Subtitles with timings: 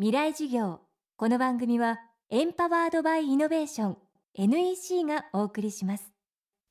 [0.00, 0.78] 未来授業。
[1.16, 1.98] この番組は
[2.30, 3.96] エンパワードバイイノベーション
[4.34, 6.12] NEC がお送りします。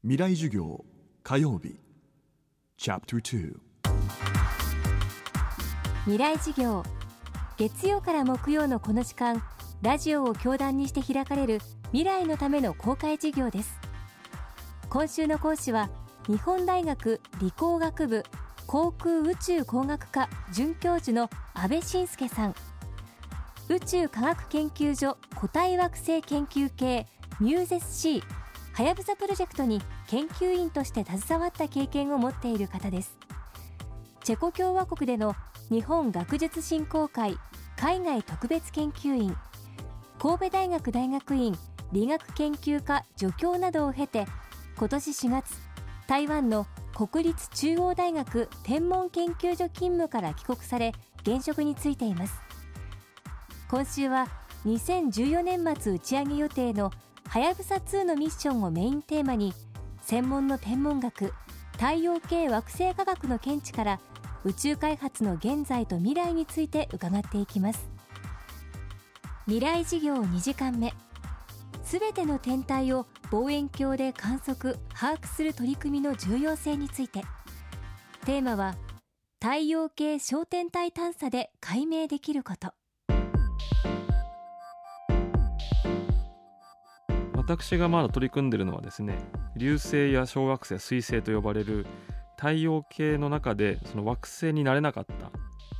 [0.01, 0.85] 未来授業
[1.23, 1.75] 火曜日。
[2.77, 3.53] チャプター
[6.05, 6.85] 未来授業。
[7.57, 9.43] 月曜から木曜のこの時間
[9.81, 13.77] ラジオを教壇にして開かれる未来のための公開授業です。
[14.87, 15.89] 今週の講師は
[16.29, 18.23] 日本大学理工学部
[18.67, 22.55] 航空宇宙工学科准教授の安倍晋介さん
[23.69, 27.05] 宇宙科学研究所固体惑星研究系
[27.41, 28.23] ミューゼス C
[28.73, 33.17] はやぶさプロジェクトに研究員として携わった経験を持っている方です。
[34.23, 35.35] チェコ共和国での
[35.69, 37.37] 日本学術振興会
[37.75, 39.35] 海外特別研究員。
[40.17, 41.57] 神戸大学大学院
[41.91, 44.25] 理学研究科助教などを経て
[44.77, 45.55] 今年4月
[46.07, 52.46] 台湾の国立中央大学天文研究所勤務から帰国され現職に就いています。
[53.69, 54.27] 今週は
[54.65, 56.91] 2014年末打ち上げ予定の
[57.27, 59.53] はやぶさ2のミッションをメインテーマに
[60.01, 61.33] 専門の天文学
[61.73, 63.99] 太陽系惑星科学の見地から
[64.45, 67.89] 宇宙開発の現在と未来について伺っていきます。
[69.45, 70.93] 未来事業2時間目。
[71.83, 77.23] すべての天体を望遠鏡で観測把握する取り組みの重要性について。
[78.25, 78.75] テーマは
[79.41, 82.73] 太陽系小天体探査で解明できること。
[87.47, 89.17] 私がまだ取り組んでいるのはですね
[89.55, 91.87] 流星や小惑星彗星と呼ばれる
[92.35, 95.31] 太陽系の中でその惑星になれなかった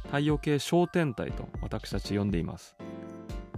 [0.05, 2.77] 太陽系小天体と私たち呼んでいます。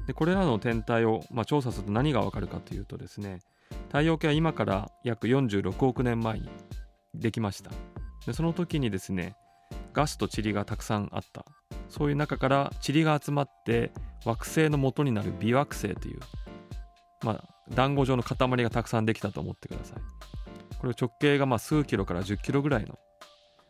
[0.07, 3.41] でこれらの天体を、まあ、調査すると何がわかるかというとですね
[3.89, 6.49] 太陽系は今から約46億年前に
[7.13, 7.69] できました。
[8.25, 9.35] でその時にですね
[9.93, 11.45] ガスと塵がたくさんあった。
[11.89, 13.91] そういう中から塵が集まって
[14.25, 16.19] 惑星の元になる微惑星という、
[17.23, 19.99] まあ、団子状の塊がたくさんできたと思ってください。
[20.79, 22.97] これ直径がまあ数キロから10キロぐらいの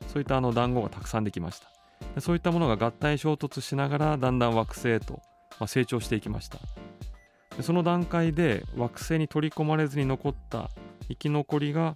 [0.07, 1.67] そういったあの団子がたくさんできました。
[2.15, 5.21] でそういったものが合体衝突しながらだんだん惑星と
[5.59, 6.59] まあ成長していきました。
[7.57, 10.69] でその段階で惑星に取り込まれずに残った
[11.07, 11.95] 生き残りが、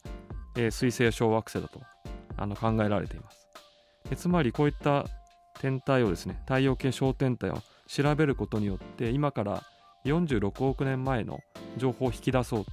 [0.55, 1.81] えー、水星小惑星だと
[2.35, 3.47] あの考えられています。
[4.15, 5.05] つまりこういった
[5.59, 9.63] 天体をですね太陽系小天体を調べることによって今から
[10.05, 11.39] 46億年前の
[11.77, 12.71] 情報を引き出そうと。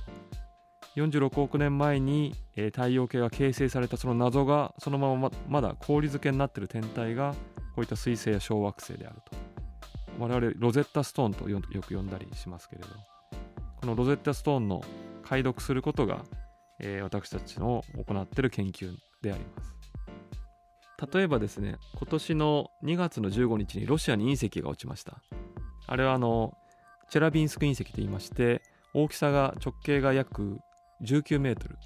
[0.97, 7.35] 46億年前に、えー、太陽系が形成されたその謎がそのまままだ氷漬けになってる天体が
[7.75, 9.37] こういった水星や小惑星であると。
[10.19, 12.89] 我々ロゼッタストーンとよく呼んだりしますけれど。
[13.81, 14.83] このロゼッタストーンの
[15.23, 16.23] 解読することが、
[16.81, 19.77] えー、私たちの行っている研究であります。
[21.15, 25.23] 例えばですね今年の2月の15日にロシアに隕石が落ちました。
[25.87, 26.53] あれはあの
[27.11, 28.63] チェリャビンスク隕石と言いまして
[28.95, 30.59] 大きさが直径が約
[31.05, 31.77] 19メートル。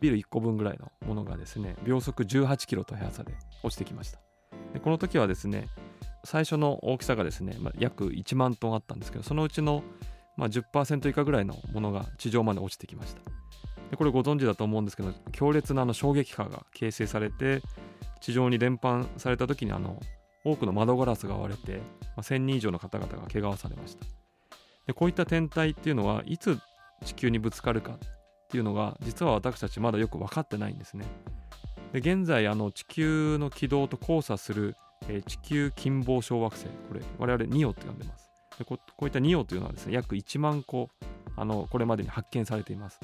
[0.00, 4.20] ビル1個分ぐらいのものがですね秒速18キロと速さで落ちてきました。
[4.72, 5.68] でこの時はですね
[6.24, 9.82] 最初の大きさがですね、まあ、約1万トンあったんですけどそのうちの、
[10.36, 13.22] まあ、10%以下ぐらいのものが地上まで落ちてきました。
[13.90, 17.62] でこれご存知だと思うんですけど強烈なあの衝撃波が形成されて
[18.20, 20.00] 地上に伝播された時にあの
[20.44, 21.82] 多くの窓ガラスが割れて、ま
[22.18, 24.06] あ、1000人以上の方々が怪我をされました。
[24.86, 26.58] でこういった天体っていうのはいつ
[27.04, 27.98] 地球にぶつかるかっ
[28.50, 31.06] ていうのが実は私たちまだよく分かってないんですね。
[31.92, 34.76] で現在あの地球の軌道と交差する、
[35.08, 36.66] えー、地球近傍小惑星。
[36.88, 38.30] これ我々ニオって呼んでます。
[38.58, 40.88] でこういったニオというのはですね約1万個
[41.36, 43.00] あのこれまでに発見されています。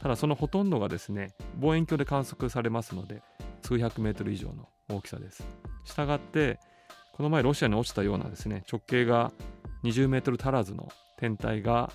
[0.00, 3.22] ただそのほとんどがですね望遠鏡で観測されますので
[3.62, 5.46] 数百メートル以上の大きさです。
[5.84, 6.58] したがって
[7.12, 9.32] この前ロシアに落ちたようなですね直径が
[9.84, 11.92] 20メートル足らずの天体が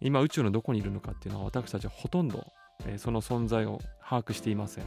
[0.00, 2.44] 今宇宙のどこにいるのかっていうのは私たちはほとんど、
[2.86, 4.84] えー、その存在を把握していません。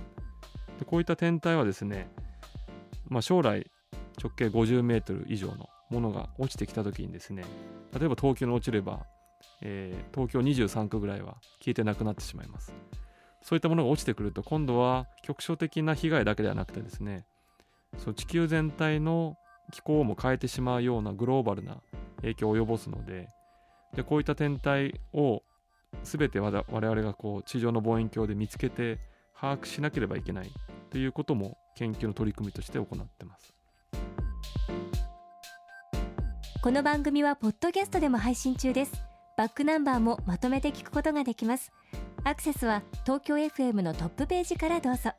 [0.80, 2.10] でこういった天体はですね、
[3.08, 3.70] まあ、将来
[4.22, 7.44] 直径50メートル以上のものが落ちてきた時にですね
[7.98, 9.06] 例えば東京に落ちれば、
[9.62, 12.74] えー、東京23区ぐらいは消えてなくなってしまいます。
[13.44, 17.26] そういったものが落ちてくると今度は局所的な被害だけではなくてですね
[17.98, 19.36] そう地球全体の
[19.72, 21.82] 気候も変えてしまうようなグローバルな
[22.18, 23.28] 影響を及ぼすので
[23.96, 25.44] でこういった天体を
[26.04, 29.00] 全て我々がこう地上の望遠鏡で見つけて
[29.40, 30.52] 把握しなければいけない
[30.90, 33.54] ということも研究の取り組みとして行ってます。
[36.62, 38.94] この番組はポッドキャストでも配信中です。
[39.36, 41.72] バックナンバーもまとめて聞くことができます。
[42.24, 45.12] アクセスは東京 FM のトップページからどうぞ。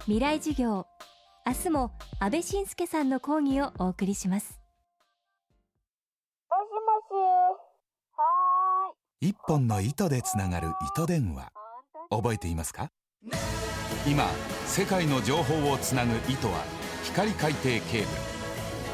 [0.00, 0.86] 未来授業
[1.46, 4.58] 明日も安倍晋介さんの講義をお送りします。
[9.20, 11.50] 一本の糸でつながる糸電話。
[12.08, 12.88] 覚えていますか？
[14.06, 14.24] 今
[14.64, 16.62] 世界の情報をつなぐ糸は
[17.02, 17.80] 光海底ケー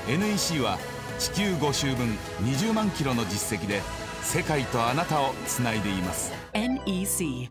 [0.06, 0.19] ブル。
[0.19, 0.79] NEC は
[1.19, 2.09] 地球5周分
[2.41, 3.82] 20万キロの実績で
[4.23, 6.32] 世界とあなたをつないでいます。
[6.55, 7.50] NEC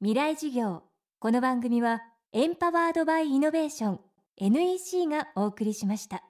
[0.00, 0.82] 未来授業。
[1.18, 2.00] この番組は
[2.32, 4.00] エンパワードバイイノベーション。
[4.38, 6.24] NEC がお送りしました。